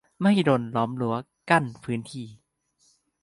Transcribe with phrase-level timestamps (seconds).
[0.23, 1.15] -มหิดล ล้อมรั้ว
[1.49, 2.27] กั้นพื้นที่